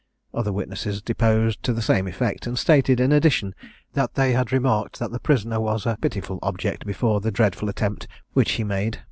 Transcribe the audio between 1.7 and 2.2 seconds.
the same